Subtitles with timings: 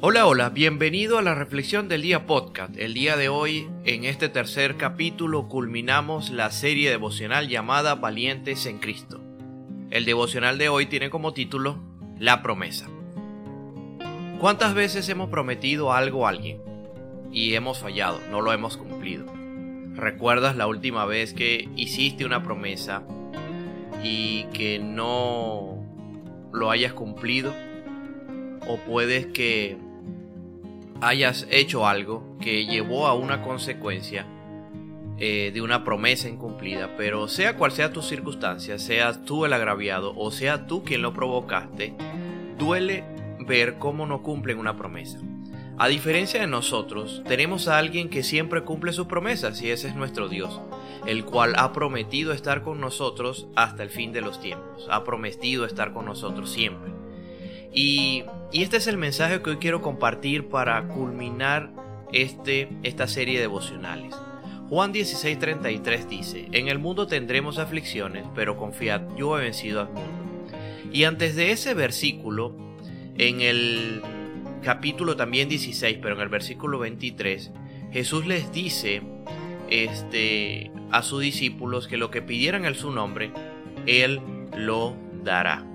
[0.00, 2.76] Hola, hola, bienvenido a la Reflexión del Día Podcast.
[2.78, 8.78] El día de hoy, en este tercer capítulo, culminamos la serie devocional llamada Valientes en
[8.78, 9.20] Cristo.
[9.90, 11.80] El devocional de hoy tiene como título
[12.16, 12.86] La promesa.
[14.38, 16.62] ¿Cuántas veces hemos prometido algo a alguien
[17.32, 19.26] y hemos fallado, no lo hemos cumplido?
[19.94, 23.02] ¿Recuerdas la última vez que hiciste una promesa
[24.04, 25.84] y que no
[26.52, 27.52] lo hayas cumplido?
[28.68, 29.87] ¿O puedes que
[31.00, 34.26] hayas hecho algo que llevó a una consecuencia
[35.18, 40.14] eh, de una promesa incumplida, pero sea cual sea tu circunstancia, seas tú el agraviado
[40.16, 41.94] o sea tú quien lo provocaste,
[42.56, 43.04] duele
[43.40, 45.18] ver cómo no cumplen una promesa.
[45.80, 49.94] A diferencia de nosotros, tenemos a alguien que siempre cumple sus promesas y ese es
[49.94, 50.60] nuestro Dios,
[51.06, 55.64] el cual ha prometido estar con nosotros hasta el fin de los tiempos, ha prometido
[55.64, 56.97] estar con nosotros siempre.
[57.72, 61.70] Y, este es el mensaje que hoy quiero compartir para culminar
[62.12, 64.14] este, esta serie de devocionales.
[64.68, 70.48] Juan 16:33 dice, En el mundo tendremos aflicciones, pero confiad, yo he vencido al mundo.
[70.92, 72.54] Y antes de ese versículo,
[73.16, 74.02] en el
[74.62, 77.50] capítulo también 16, pero en el versículo 23,
[77.92, 79.02] Jesús les dice
[79.70, 83.30] este, a sus discípulos que lo que pidieran en su nombre,
[83.86, 84.20] Él
[84.56, 85.67] lo dará.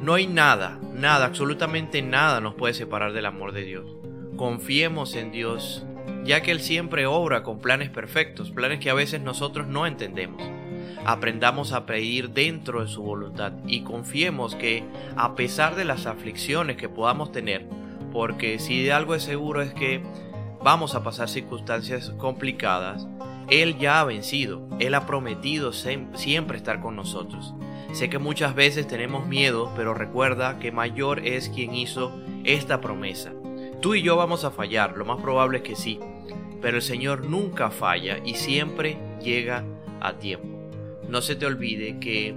[0.00, 3.96] No hay nada, nada, absolutamente nada nos puede separar del amor de Dios.
[4.36, 5.84] Confiemos en Dios,
[6.24, 10.40] ya que Él siempre obra con planes perfectos, planes que a veces nosotros no entendemos.
[11.04, 14.84] Aprendamos a pedir dentro de su voluntad y confiemos que
[15.16, 17.66] a pesar de las aflicciones que podamos tener,
[18.12, 20.00] porque si de algo es seguro es que
[20.62, 23.08] vamos a pasar circunstancias complicadas,
[23.50, 27.52] Él ya ha vencido, Él ha prometido siempre estar con nosotros.
[27.92, 32.12] Sé que muchas veces tenemos miedo, pero recuerda que mayor es quien hizo
[32.44, 33.32] esta promesa.
[33.80, 35.98] Tú y yo vamos a fallar, lo más probable es que sí,
[36.60, 39.64] pero el Señor nunca falla y siempre llega
[40.00, 40.70] a tiempo.
[41.08, 42.34] No se te olvide que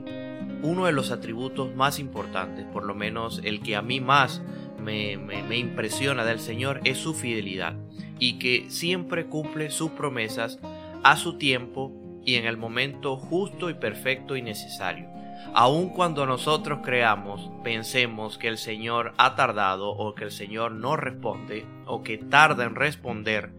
[0.63, 4.41] uno de los atributos más importantes, por lo menos el que a mí más
[4.79, 7.75] me, me, impresiona del Señor, es su fidelidad
[8.19, 10.59] y que siempre cumple sus promesas
[11.03, 11.91] a su tiempo
[12.23, 15.09] y en el momento justo y perfecto y necesario.
[15.53, 20.95] Aun cuando nosotros creamos, pensemos que el Señor ha tardado o que el Señor no
[20.95, 23.51] responde o que tarda en responder,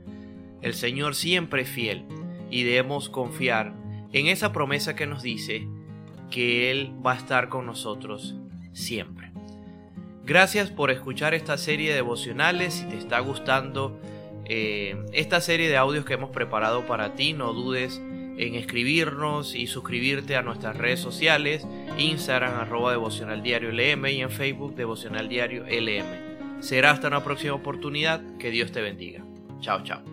[0.62, 2.04] el Señor siempre es fiel
[2.50, 3.74] y debemos confiar
[4.12, 5.66] en esa promesa que nos dice
[6.30, 8.36] que Él va a estar con nosotros
[8.72, 9.32] siempre.
[10.24, 12.74] Gracias por escuchar esta serie de devocionales.
[12.74, 13.98] Si te está gustando
[14.44, 18.00] eh, esta serie de audios que hemos preparado para ti, no dudes
[18.36, 21.66] en escribirnos y suscribirte a nuestras redes sociales,
[21.98, 26.60] Instagram arroba devocional diario LM y en Facebook devocional diario LM.
[26.62, 29.24] Será hasta una próxima oportunidad, que Dios te bendiga.
[29.60, 30.11] Chao, chao.